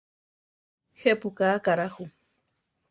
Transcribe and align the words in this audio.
Jepú 1.03 1.29
ka 1.37 1.45
akará 1.57 1.85
jú? 1.93 2.03